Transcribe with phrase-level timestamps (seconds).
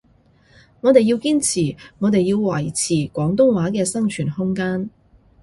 [0.79, 4.89] 我哋要堅持，我哋要維持廣東話嘅生存空間